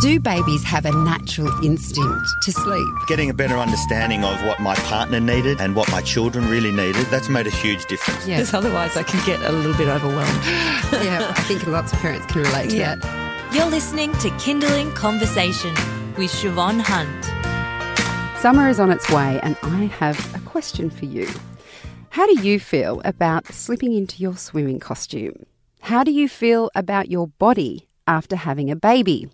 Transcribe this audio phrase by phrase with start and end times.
[0.00, 2.94] Do babies have a natural instinct to sleep?
[3.06, 7.04] Getting a better understanding of what my partner needed and what my children really needed,
[7.08, 8.26] that's made a huge difference.
[8.26, 8.38] Yeah.
[8.38, 10.44] Because otherwise I can get a little bit overwhelmed.
[11.04, 12.94] yeah, I think lots of parents can relate to yeah.
[12.94, 13.54] that.
[13.54, 15.74] You're listening to Kinderling Conversation
[16.16, 18.40] with Shevonne Hunt.
[18.40, 21.28] Summer is on its way, and I have a question for you.
[22.08, 25.44] How do you feel about slipping into your swimming costume?
[25.80, 29.28] How do you feel about your body after having a baby?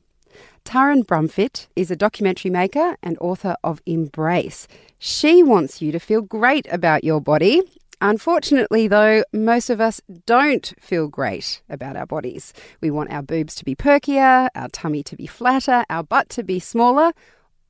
[0.66, 4.66] Taryn Brumfitt is a documentary maker and author of Embrace.
[4.98, 7.62] She wants you to feel great about your body.
[8.00, 12.52] Unfortunately, though, most of us don't feel great about our bodies.
[12.80, 16.42] We want our boobs to be perkier, our tummy to be flatter, our butt to
[16.42, 17.12] be smaller,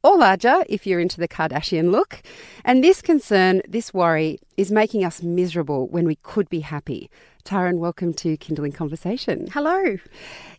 [0.02, 2.22] or larger if you're into the Kardashian look.
[2.64, 7.10] And this concern, this worry, is making us miserable when we could be happy.
[7.44, 9.48] Taryn, welcome to Kinderling Conversation.
[9.52, 9.98] Hello.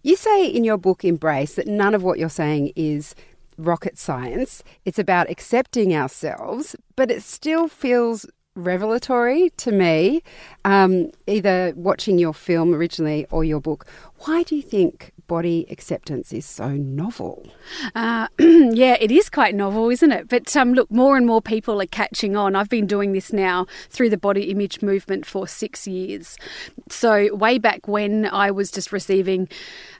[0.04, 3.13] You say in your book Embrace that none of what you're saying is
[3.58, 4.63] rocket science.
[4.86, 10.24] It's about accepting ourselves, but it still feels revelatory to me,
[10.65, 13.85] um, either watching your film originally or your book.
[14.20, 17.48] Why do you think body acceptance is so novel.
[17.94, 20.28] Uh, yeah, it is quite novel, isn't it?
[20.30, 22.56] But um, look, more and more people are catching on.
[22.56, 26.38] I've been doing this now through the body image movement for six years.
[26.90, 29.50] So, way back when I was just receiving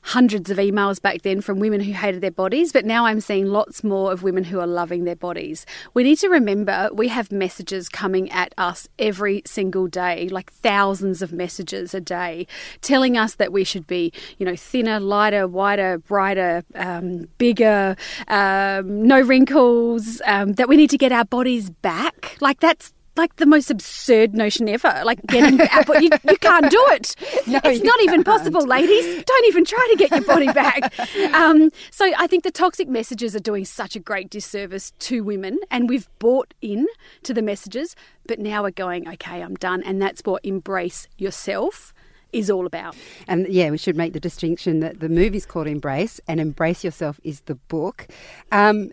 [0.04, 3.48] hundreds of emails back then from women who hated their bodies, but now I'm seeing
[3.48, 5.66] lots more of women who are loving their bodies.
[5.94, 11.22] We need to remember we have messages coming at us every single day, like thousands
[11.22, 12.48] of messages a day,
[12.82, 15.00] telling us that we should be, you know, thinner,
[15.48, 17.96] wider, brighter, um, bigger,
[18.28, 22.38] um, no wrinkles, um, that we need to get our bodies back.
[22.40, 25.02] Like that's like the most absurd notion ever.
[25.04, 27.16] Like getting Apple, you, you can't do it.
[27.48, 29.24] No, it's not even possible, ladies.
[29.24, 30.94] Don't even try to get your body back.
[31.34, 35.60] Um, so I think the toxic messages are doing such a great disservice to women,
[35.70, 36.88] and we've bought in
[37.24, 37.96] to the messages.
[38.28, 41.94] But now we're going, okay, I'm done, and that's what embrace yourself
[42.34, 42.96] is all about.
[43.28, 47.20] And yeah, we should make the distinction that the movie's called Embrace, and Embrace Yourself
[47.24, 48.08] is the book.
[48.52, 48.92] Um,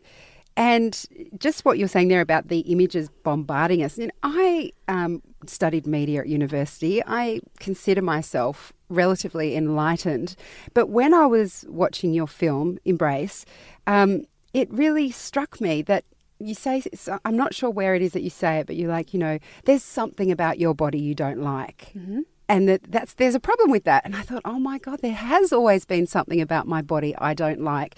[0.57, 1.05] and
[1.39, 3.99] just what you're saying there about the images bombarding us.
[3.99, 7.03] You know, I um, studied media at university.
[7.05, 10.37] I consider myself relatively enlightened.
[10.73, 13.45] But when I was watching your film, Embrace,
[13.87, 16.05] um, it really struck me that
[16.39, 16.83] you say,
[17.25, 19.39] I'm not sure where it is that you say it, but you're like, you know,
[19.65, 21.93] there's something about your body you don't like.
[21.97, 24.05] Mm-hmm and that that's there's a problem with that.
[24.05, 27.35] And I thought, oh my god, there has always been something about my body I
[27.35, 27.97] don't like,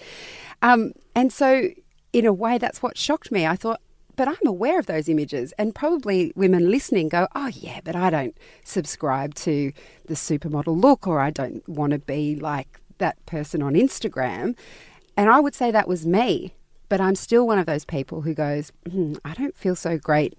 [0.61, 1.69] um, and so
[2.13, 3.45] in a way, that's what shocked me.
[3.45, 3.81] I thought,
[4.15, 8.09] but I'm aware of those images, and probably women listening go, oh, yeah, but I
[8.09, 9.71] don't subscribe to
[10.05, 14.57] the supermodel look, or I don't want to be like that person on Instagram.
[15.15, 16.55] And I would say that was me,
[16.89, 20.37] but I'm still one of those people who goes, hmm, I don't feel so great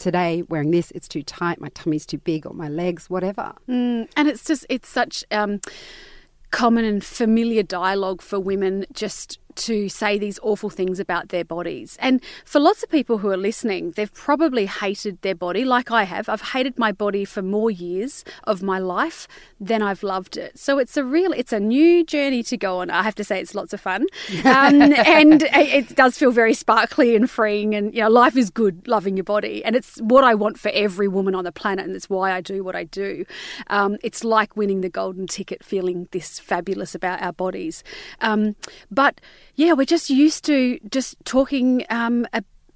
[0.00, 3.52] today wearing this, it's too tight, my tummy's too big, or my legs, whatever.
[3.68, 5.24] Mm, and it's just, it's such.
[5.30, 5.60] Um,
[6.50, 11.96] common and familiar dialogue for women just to say these awful things about their bodies.
[12.00, 16.04] And for lots of people who are listening, they've probably hated their body, like I
[16.04, 16.28] have.
[16.28, 19.26] I've hated my body for more years of my life
[19.60, 20.58] than I've loved it.
[20.58, 22.90] So it's a real, it's a new journey to go on.
[22.90, 24.06] I have to say, it's lots of fun,
[24.44, 27.74] um, and it does feel very sparkly and freeing.
[27.74, 30.70] And you know, life is good, loving your body, and it's what I want for
[30.74, 33.24] every woman on the planet, and it's why I do what I do.
[33.68, 37.84] Um, it's like winning the golden ticket, feeling this fabulous about our bodies,
[38.20, 38.56] um,
[38.90, 39.20] but
[39.60, 42.26] yeah, we're just used to just talking um,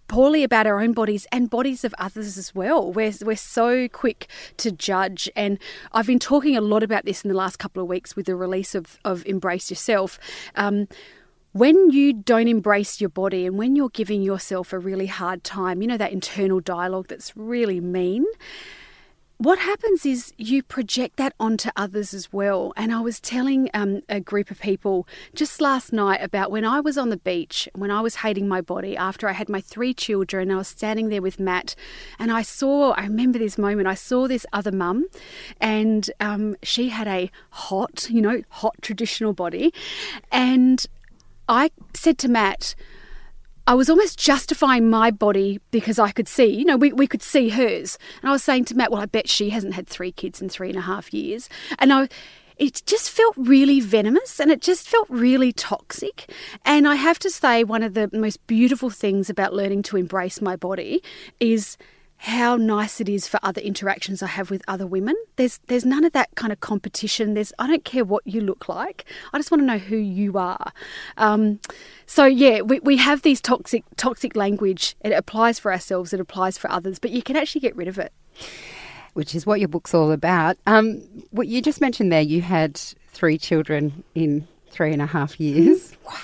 [0.06, 2.92] poorly about our own bodies and bodies of others as well.
[2.92, 4.28] We're, we're so quick
[4.58, 5.30] to judge.
[5.34, 5.58] And
[5.92, 8.36] I've been talking a lot about this in the last couple of weeks with the
[8.36, 10.18] release of, of Embrace Yourself.
[10.56, 10.86] Um,
[11.52, 15.80] when you don't embrace your body and when you're giving yourself a really hard time,
[15.80, 18.26] you know, that internal dialogue that's really mean
[19.44, 22.72] what happens is you project that onto others as well.
[22.78, 26.80] And I was telling um, a group of people just last night about when I
[26.80, 29.92] was on the beach, when I was hating my body after I had my three
[29.92, 31.74] children, I was standing there with Matt,
[32.18, 35.08] and I saw, I remember this moment, I saw this other mum,
[35.60, 39.74] and um, she had a hot, you know, hot traditional body.
[40.32, 40.86] And
[41.50, 42.74] I said to Matt,
[43.66, 47.22] I was almost justifying my body because I could see, you know, we, we could
[47.22, 47.98] see hers.
[48.20, 50.48] And I was saying to Matt, well, I bet she hasn't had three kids in
[50.48, 51.48] three and a half years.
[51.78, 52.08] And I,
[52.58, 56.30] it just felt really venomous and it just felt really toxic.
[56.64, 60.42] And I have to say, one of the most beautiful things about learning to embrace
[60.42, 61.02] my body
[61.40, 61.76] is
[62.24, 65.14] how nice it is for other interactions I have with other women.
[65.36, 67.34] There's there's none of that kind of competition.
[67.34, 69.04] There's I don't care what you look like.
[69.34, 70.72] I just want to know who you are.
[71.18, 71.60] Um,
[72.06, 74.96] so yeah, we, we have these toxic toxic language.
[75.02, 76.14] It applies for ourselves.
[76.14, 76.98] It applies for others.
[76.98, 78.12] But you can actually get rid of it.
[79.12, 80.56] Which is what your book's all about.
[80.66, 82.80] Um, what you just mentioned there, you had
[83.12, 85.96] three children in three and a half years.
[86.06, 86.14] Wow.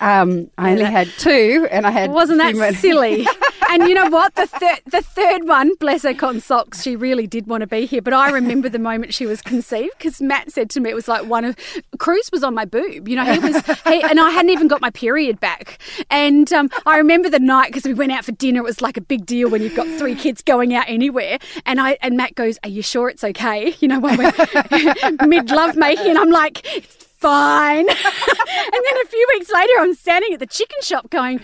[0.00, 3.26] Um, I only had two, and I had Wasn't that silly?
[3.72, 4.34] and you know what?
[4.34, 7.86] The third, the third one, bless her cotton socks, she really did want to be
[7.86, 8.02] here.
[8.02, 11.08] But I remember the moment she was conceived because Matt said to me it was
[11.08, 11.56] like one of
[11.98, 13.08] Cruz was on my boob.
[13.08, 15.78] You know, he was, he, and I hadn't even got my period back.
[16.10, 18.60] And um, I remember the night because we went out for dinner.
[18.60, 21.38] It was like a big deal when you've got three kids going out anywhere.
[21.66, 25.50] And I and Matt goes, "Are you sure it's okay?" You know, when we're mid
[25.50, 26.66] love making, and I'm like.
[27.22, 27.88] "It's Fine.
[27.88, 31.40] and then a few weeks later, I'm standing at the chicken shop going,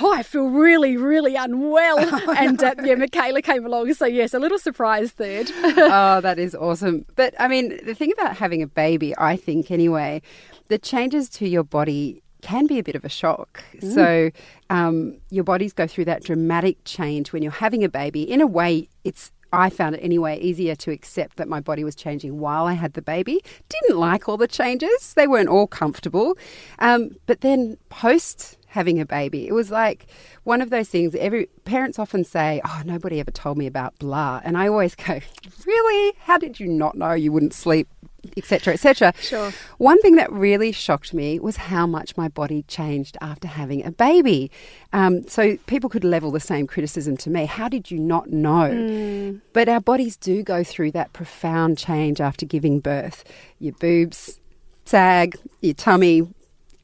[0.00, 1.98] Oh, I feel really, really unwell.
[2.36, 3.94] and uh, yeah, Michaela came along.
[3.94, 5.50] So, yes, a little surprise third.
[5.54, 7.06] oh, that is awesome.
[7.16, 10.22] But I mean, the thing about having a baby, I think anyway,
[10.68, 13.62] the changes to your body can be a bit of a shock.
[13.80, 14.30] So,
[14.70, 18.22] um, your bodies go through that dramatic change when you're having a baby.
[18.22, 21.94] In a way, it's I found it anyway easier to accept that my body was
[21.94, 23.42] changing while I had the baby.
[23.68, 26.36] Didn't like all the changes; they weren't all comfortable.
[26.78, 30.06] Um, but then post having a baby, it was like
[30.44, 31.14] one of those things.
[31.16, 35.20] Every parents often say, "Oh, nobody ever told me about blah," and I always go,
[35.66, 36.16] "Really?
[36.20, 37.88] How did you not know you wouldn't sleep?"
[38.36, 39.52] Etc etc Sure.
[39.78, 43.90] one thing that really shocked me was how much my body changed after having a
[43.90, 44.50] baby.
[44.92, 47.46] Um, so people could level the same criticism to me.
[47.46, 49.40] How did you not know?
[49.52, 53.24] But our bodies do go through that profound change after giving birth.
[53.58, 54.38] Your boobs
[54.84, 56.26] sag your tummy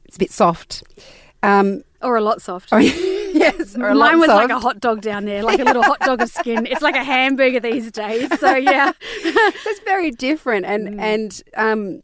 [0.05, 0.83] it's a bit soft.
[1.43, 2.71] Um, or a lot soft.
[3.39, 6.21] yes or Mine was like a hot dog down there, like a little hot dog
[6.21, 6.65] of skin.
[6.65, 8.27] It's like a hamburger these days.
[8.39, 8.91] So, yeah.
[8.91, 12.01] so it's very different and and um,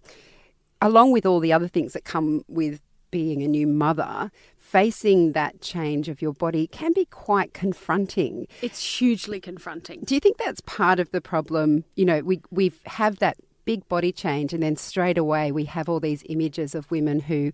[0.81, 2.81] along with all the other things that come with
[3.11, 8.97] being a new mother facing that change of your body can be quite confronting It's
[8.97, 10.01] hugely confronting.
[10.03, 13.87] do you think that's part of the problem you know we we have that big
[13.87, 17.51] body change and then straight away we have all these images of women who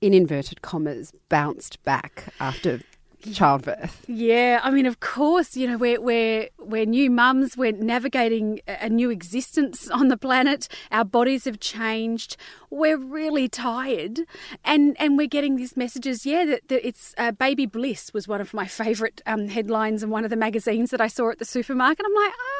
[0.00, 2.80] in inverted commas bounced back after
[3.32, 7.56] childbirth Yeah, I mean, of course, you know, we're we're we're new mums.
[7.56, 10.68] We're navigating a new existence on the planet.
[10.90, 12.36] Our bodies have changed.
[12.70, 14.20] We're really tired,
[14.64, 16.24] and and we're getting these messages.
[16.26, 20.10] Yeah, that, that it's uh, baby bliss was one of my favourite um, headlines in
[20.10, 22.04] one of the magazines that I saw at the supermarket.
[22.06, 22.55] I'm like, don't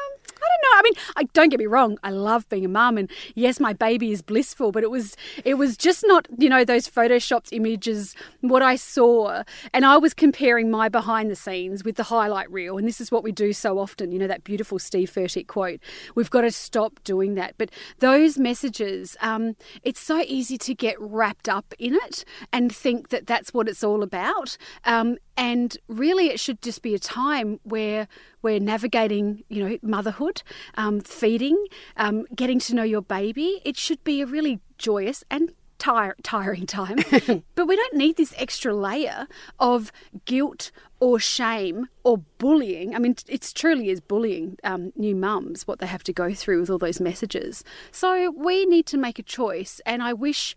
[0.71, 0.79] know.
[0.79, 1.97] I mean, I, don't get me wrong.
[2.03, 4.71] I love being a mum, and yes, my baby is blissful.
[4.71, 8.15] But it was it was just not you know those photoshopped images.
[8.41, 9.43] What I saw,
[9.73, 13.11] and I was comparing my behind the scenes with the highlight reel, and this is
[13.11, 14.11] what we do so often.
[14.11, 15.79] You know that beautiful Steve Furtick quote.
[16.15, 17.55] We've got to stop doing that.
[17.57, 23.09] But those messages, um, it's so easy to get wrapped up in it and think
[23.09, 24.57] that that's what it's all about.
[24.83, 28.07] Um, and really, it should just be a time where
[28.41, 30.41] we're navigating, you know, motherhood,
[30.75, 33.61] um, feeding, um, getting to know your baby.
[33.63, 36.97] It should be a really joyous and tire- tiring time.
[37.55, 39.27] but we don't need this extra layer
[39.59, 39.91] of
[40.25, 42.95] guilt or shame or bullying.
[42.95, 46.61] I mean, it's truly is bullying um, new mums what they have to go through
[46.61, 47.63] with all those messages.
[47.91, 50.55] So we need to make a choice, and I wish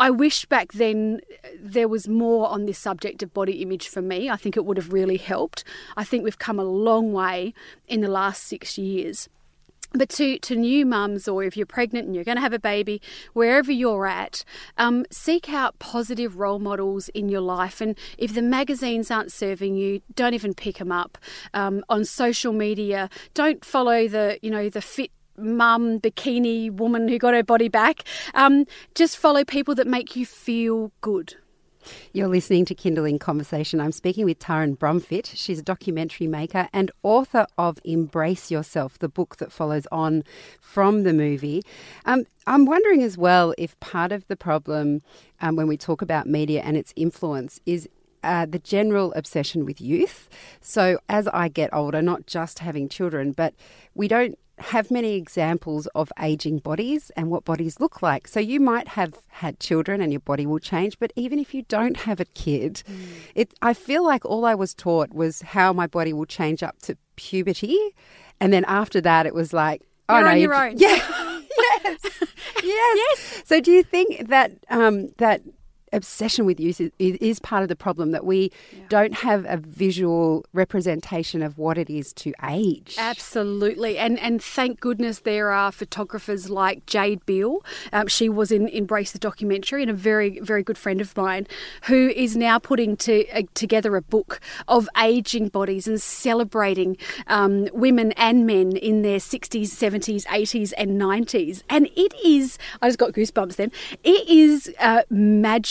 [0.00, 1.20] I wish back then
[1.60, 4.30] there was more on this subject of body image for me.
[4.30, 5.62] I think it would have really helped.
[5.94, 7.52] I think we've come a long way
[7.86, 9.28] in the last six years.
[9.92, 12.60] But to, to new mums, or if you're pregnant and you're going to have a
[12.60, 14.44] baby, wherever you're at,
[14.78, 17.80] um, seek out positive role models in your life.
[17.80, 21.18] And if the magazines aren't serving you, don't even pick them up.
[21.54, 25.10] Um, on social media, don't follow the you know the fit
[25.40, 28.04] mum bikini woman who got her body back.
[28.34, 31.34] Um, just follow people that make you feel good.
[32.12, 33.80] You're listening to Kinderling Conversation.
[33.80, 35.32] I'm speaking with Taryn Brumfitt.
[35.34, 40.24] She's a documentary maker and author of Embrace Yourself, the book that follows on
[40.60, 41.62] from the movie.
[42.04, 45.02] Um, I'm wondering as well if part of the problem
[45.40, 47.88] um, when we talk about media and its influence is
[48.22, 50.28] uh, the general obsession with youth.
[50.60, 53.54] So as I get older, not just having children, but
[53.94, 58.28] we don't have many examples of aging bodies and what bodies look like.
[58.28, 61.62] So you might have had children and your body will change, but even if you
[61.62, 62.96] don't have a kid, Mm.
[63.34, 66.78] it I feel like all I was taught was how my body will change up
[66.82, 67.78] to puberty,
[68.38, 70.76] and then after that it was like, oh You're no, your own.
[70.76, 70.98] Yeah.
[71.82, 72.20] yes.
[72.62, 73.42] yes.
[73.46, 75.40] So do you think that um, that
[75.92, 78.50] obsession with youth is, is part of the problem that we
[78.88, 82.96] don't have a visual representation of what it is to age.
[82.98, 87.64] Absolutely, and and thank goodness there are photographers like Jade Beall.
[87.92, 91.46] Um, she was in Embrace the documentary, and a very very good friend of mine,
[91.84, 97.68] who is now putting to, uh, together a book of aging bodies and celebrating um,
[97.72, 101.64] women and men in their sixties, seventies, eighties, and nineties.
[101.68, 103.72] And it is, I just got goosebumps then.
[104.04, 105.02] It is uh,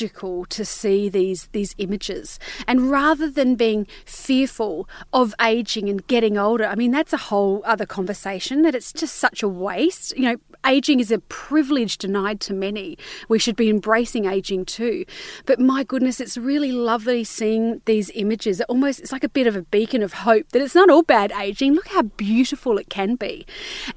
[0.10, 2.40] magical to see these these images.
[2.68, 7.62] And rather than being fearful of aging and getting older, I mean that's a whole
[7.66, 10.18] other conversation that it's just such a waste.
[10.18, 10.36] You know,
[10.66, 12.98] aging is a privilege denied to many.
[13.28, 15.06] We should be embracing aging too.
[15.46, 18.60] But my goodness, it's really lovely seeing these images.
[18.60, 21.04] It almost it's like a bit of a beacon of hope that it's not all
[21.04, 21.74] bad aging.
[21.74, 23.46] Look how beautiful it can be.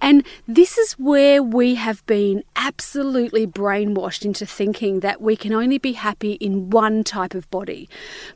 [0.01, 5.79] And this is where we have been absolutely brainwashed into thinking that we can only
[5.79, 7.89] be happy in one type of body.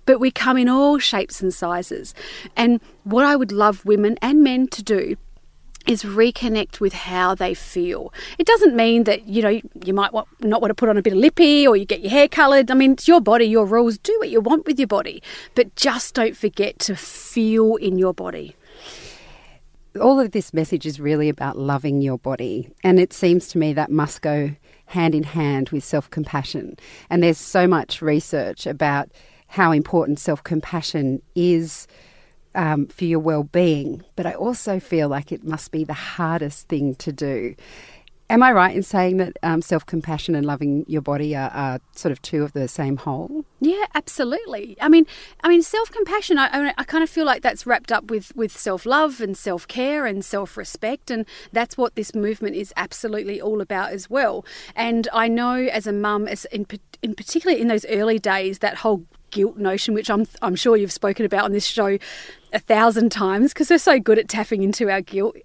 [0.07, 2.15] But we come in all shapes and sizes.
[2.57, 5.17] And what I would love women and men to do
[5.87, 8.13] is reconnect with how they feel.
[8.39, 11.03] It doesn't mean that you know you might want, not want to put on a
[11.03, 12.71] bit of lippy or you get your hair coloured.
[12.71, 13.99] I mean, it's your body, your rules.
[13.99, 15.23] Do what you want with your body,
[15.55, 18.57] but just don't forget to feel in your body.
[20.01, 23.73] All of this message is really about loving your body, and it seems to me
[23.73, 24.51] that must go
[24.87, 26.77] hand in hand with self compassion.
[27.09, 29.11] And there's so much research about
[29.49, 31.87] how important self compassion is
[32.55, 36.69] um, for your well being, but I also feel like it must be the hardest
[36.69, 37.55] thing to do.
[38.29, 41.81] Am I right in saying that um, self compassion and loving your body are, are,
[41.93, 43.45] sort of two of the same whole?
[43.61, 44.77] Yeah, absolutely.
[44.81, 45.07] I mean,
[45.45, 46.37] I mean, self compassion.
[46.37, 49.69] I, I kind of feel like that's wrapped up with with self love and self
[49.69, 54.45] care and self respect, and that's what this movement is absolutely all about as well.
[54.75, 56.67] And I know as a mum, as in
[57.03, 60.93] in particular in those early days, that whole guilt notion, which I'm I'm sure you've
[60.93, 61.99] spoken about on this show
[62.53, 65.37] a thousand times because we're so good at tapping into our guilt.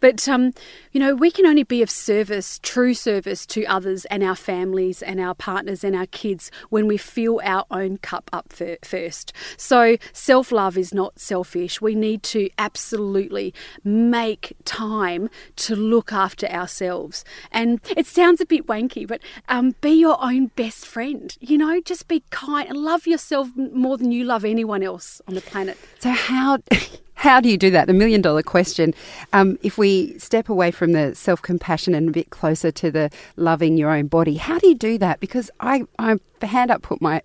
[0.00, 0.52] But, um,
[0.92, 5.02] you know, we can only be of service, true service to others and our families
[5.02, 9.32] and our partners and our kids when we fill our own cup up first.
[9.56, 11.80] So, self love is not selfish.
[11.80, 17.24] We need to absolutely make time to look after ourselves.
[17.50, 21.36] And it sounds a bit wanky, but um, be your own best friend.
[21.40, 25.34] You know, just be kind and love yourself more than you love anyone else on
[25.34, 25.78] the planet.
[25.98, 26.49] So, how
[27.14, 27.86] how do you do that?
[27.86, 28.94] The million dollar question.
[29.32, 33.10] Um, if we step away from the self compassion and a bit closer to the
[33.36, 35.20] loving your own body, how do you do that?
[35.20, 37.20] Because I, I hand up put my,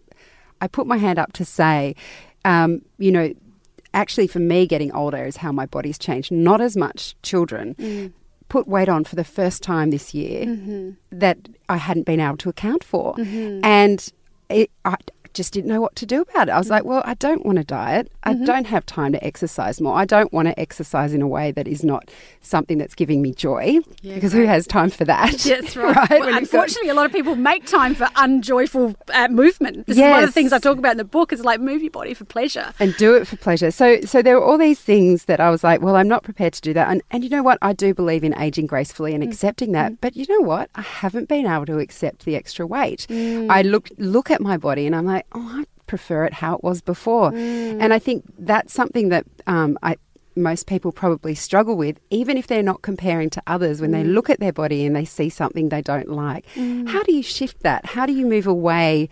[0.60, 1.96] I put my hand up to say,
[2.44, 3.34] um, you know,
[3.94, 6.32] actually for me, getting older is how my body's changed.
[6.32, 7.75] Not as much children.
[7.75, 8.12] Mm.
[8.50, 10.91] Put weight on for the first time this year mm-hmm.
[11.12, 13.65] that I hadn't been able to account for, mm-hmm.
[13.65, 14.08] and
[14.50, 14.98] it, I,
[15.36, 16.51] just didn't know what to do about it.
[16.51, 18.12] I was like, well, I don't want to diet.
[18.24, 18.46] I mm-hmm.
[18.46, 19.96] don't have time to exercise more.
[19.96, 22.10] I don't want to exercise in a way that is not
[22.42, 23.80] something that's giving me joy.
[24.01, 24.42] Yeah, because great.
[24.42, 25.32] who has time for that?
[25.46, 26.10] That's right.
[26.10, 26.20] right?
[26.20, 26.94] Well, unfortunately, got...
[26.94, 29.86] a lot of people make time for unjoyful uh, movement.
[29.88, 30.08] This yes.
[30.08, 31.34] is one of the things I talk about in the book.
[31.34, 33.72] Is like move your body for pleasure and do it for pleasure.
[33.72, 36.54] So, so there were all these things that I was like, well, I'm not prepared
[36.54, 36.89] to do that.
[36.89, 37.58] And, and you know what?
[37.62, 39.27] I do believe in aging gracefully and mm.
[39.27, 39.94] accepting that.
[39.94, 39.98] Mm.
[40.01, 40.70] But you know what?
[40.75, 43.08] I haven't been able to accept the extra weight.
[43.10, 43.50] Mm.
[43.50, 46.63] I look look at my body and I'm like, oh, I prefer it how it
[46.63, 47.32] was before.
[47.32, 47.82] Mm.
[47.82, 49.98] And I think that's something that um, I,
[50.36, 53.94] most people probably struggle with, even if they're not comparing to others, when mm.
[53.94, 56.46] they look at their body and they see something they don't like.
[56.55, 56.89] Mm.
[56.89, 57.86] How do you shift that?
[57.86, 59.10] How do you move away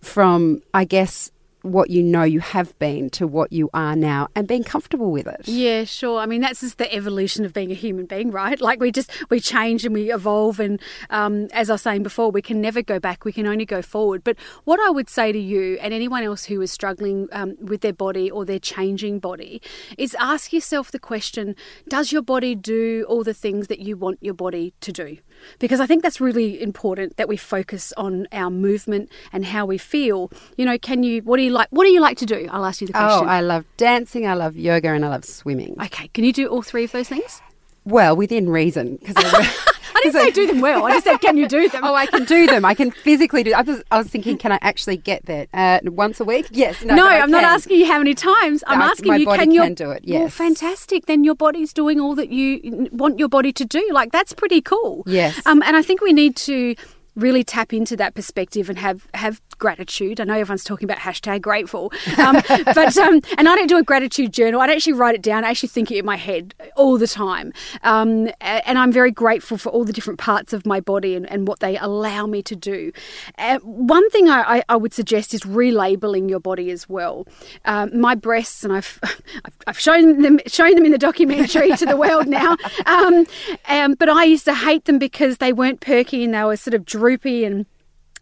[0.00, 1.30] from, I guess,
[1.64, 5.26] what you know you have been to what you are now and being comfortable with
[5.26, 5.48] it.
[5.48, 6.20] Yeah, sure.
[6.20, 8.60] I mean, that's just the evolution of being a human being, right?
[8.64, 10.58] Like we just, we change and we evolve.
[10.58, 10.80] And
[11.10, 13.26] um, as I was saying before, we can never go back.
[13.26, 14.24] We can only go forward.
[14.24, 17.82] But what I would say to you and anyone else who is struggling um, with
[17.82, 19.60] their body or their changing body
[19.98, 21.56] is ask yourself the question,
[21.88, 25.18] does your body do all the things that you want your body to do?
[25.58, 29.78] Because I think that's really important that we focus on our movement and how we
[29.78, 30.30] feel.
[30.56, 31.68] You know, can you, what do you like?
[31.70, 32.48] What do you like to do?
[32.50, 33.28] I'll ask you the oh, question.
[33.28, 35.76] Oh, I love dancing, I love yoga, and I love swimming.
[35.80, 37.40] Okay, can you do all three of those things?
[37.84, 39.16] Well, within reason, because
[39.94, 40.84] I didn't say do them well.
[40.86, 41.82] I just said, can you do them?
[41.84, 42.64] oh, I can do them.
[42.64, 43.52] I can physically do.
[43.52, 46.46] I was, I was thinking, can I actually get there uh, once a week?
[46.50, 46.82] Yes.
[46.84, 48.64] No, no I'm not asking you how many times.
[48.66, 50.02] I'm asking my you, can you do it?
[50.04, 50.20] Yes.
[50.20, 51.06] Well, fantastic.
[51.06, 53.86] Then your body's doing all that you want your body to do.
[53.92, 55.04] Like that's pretty cool.
[55.06, 55.40] Yes.
[55.46, 56.74] Um, and I think we need to
[57.16, 60.20] really tap into that perspective and have have gratitude.
[60.20, 63.82] I know everyone's talking about hashtag grateful, um, but um, and I don't do a
[63.82, 64.60] gratitude journal.
[64.60, 65.44] I don't actually write it down.
[65.44, 69.58] I actually think it in my head all the time, um, and I'm very grateful
[69.58, 72.56] for all the different parts of my body and, and what they allow me to
[72.56, 72.92] do.
[73.38, 77.26] Uh, one thing I, I, I, would suggest is relabeling your body as well.
[77.64, 79.00] Um, my breasts, and I've
[79.66, 82.56] I've shown them shown them in the documentary to the world now,
[82.86, 83.26] um,
[83.68, 86.74] um, but I used to hate them because they weren't perky and they were sort
[86.74, 87.66] of droopy and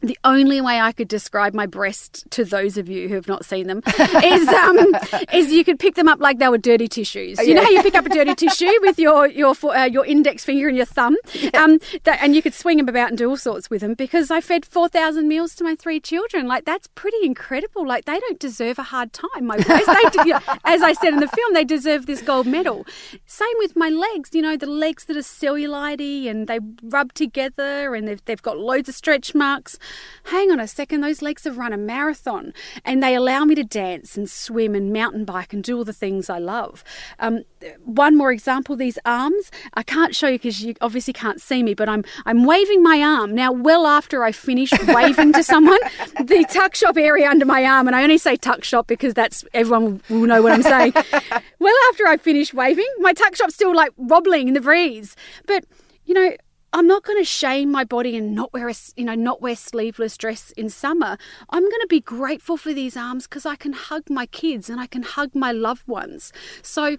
[0.03, 3.45] the only way I could describe my breast to those of you who have not
[3.45, 3.83] seen them
[4.25, 4.97] is um,
[5.33, 7.39] is you could pick them up like they were dirty tissues.
[7.39, 7.55] You yeah.
[7.55, 10.67] know how you pick up a dirty tissue with your your uh, your index finger
[10.69, 11.17] and your thumb,
[11.55, 13.95] um, that, and you could swing them about and do all sorts with them.
[13.95, 16.49] Because I fed four thousand meals to my three children.
[16.49, 17.87] Like that's pretty incredible.
[17.87, 19.47] Like they don't deserve a hard time.
[19.47, 22.47] My breast, they, you know, as I said in the film, they deserve this gold
[22.47, 22.85] medal.
[23.27, 24.31] Same with my legs.
[24.33, 28.59] You know the legs that are cellulitey and they rub together and they've they've got
[28.59, 29.79] loads of stretch marks
[30.25, 32.53] hang on a second, those legs have run a marathon
[32.85, 35.93] and they allow me to dance and swim and mountain bike and do all the
[35.93, 36.85] things I love.
[37.19, 37.45] Um,
[37.85, 41.75] one more example these arms I can't show you because you obviously can't see me,
[41.75, 43.35] but I'm, I'm waving my arm.
[43.35, 45.81] Now, well after I finish waving to someone,
[46.21, 49.45] the tuck shop area under my arm, and I only say tuck shop because that's
[49.55, 50.93] everyone will know what I'm saying.
[51.59, 55.17] well after I finish waving, my tuck shop's still like wobbling in the breeze.
[55.47, 55.65] But,
[56.05, 56.33] you know,
[56.75, 59.55] I'm not going to shame my body and not wear a, you know, not wear
[59.55, 61.19] sleeveless dress in summer.
[61.51, 64.81] I'm going to be grateful for these arms because I can hug my kids and
[64.81, 66.33] I can hug my loved ones.
[66.63, 66.97] So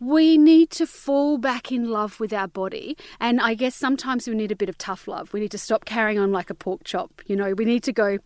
[0.00, 2.96] we need to fall back in love with our body.
[3.20, 5.32] And I guess sometimes we need a bit of tough love.
[5.32, 7.22] We need to stop carrying on like a pork chop.
[7.26, 8.18] You know, we need to go,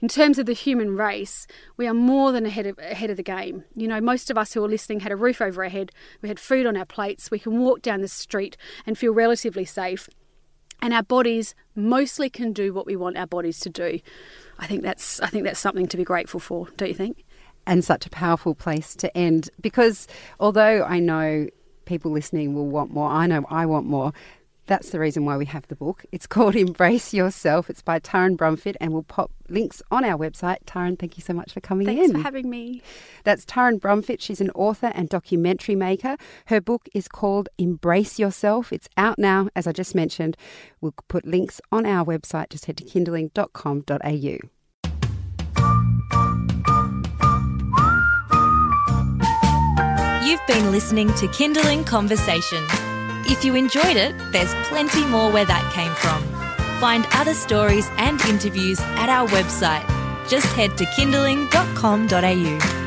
[0.00, 1.46] in terms of the human race,
[1.76, 3.62] we are more than ahead of, ahead of the game.
[3.76, 6.28] You know, most of us who are listening had a roof over our head, we
[6.28, 10.08] had food on our plates, we can walk down the street and feel relatively safe
[10.82, 14.00] and our bodies mostly can do what we want our bodies to do.
[14.58, 17.24] I think that's I think that's something to be grateful for, don't you think?
[17.66, 20.08] And such a powerful place to end because
[20.40, 21.46] although I know
[21.84, 24.12] people listening will want more, I know I want more.
[24.66, 26.04] That's the reason why we have the book.
[26.12, 27.68] It's called Embrace Yourself.
[27.68, 30.64] It's by Taryn Brumfitt, and we'll pop links on our website.
[30.66, 32.12] Taryn, thank you so much for coming Thanks in.
[32.12, 32.82] Thanks for having me.
[33.24, 34.20] That's Taryn Brumfitt.
[34.20, 36.16] She's an author and documentary maker.
[36.46, 38.72] Her book is called Embrace Yourself.
[38.72, 40.36] It's out now, as I just mentioned.
[40.80, 42.50] We'll put links on our website.
[42.50, 44.38] Just head to kinderling.com.au.
[50.24, 52.64] You've been listening to Kinderling Conversation.
[53.32, 56.22] If you enjoyed it, there's plenty more where that came from.
[56.82, 59.88] Find other stories and interviews at our website.
[60.28, 62.81] Just head to kinderling.com.au.